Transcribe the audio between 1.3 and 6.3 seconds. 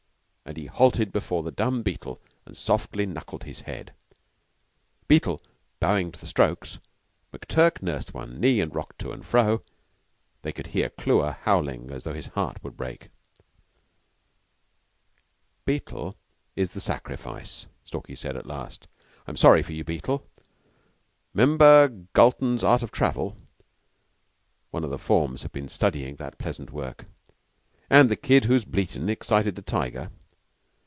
the dumb Beetle and softly knuckled his head, Beetle bowing to the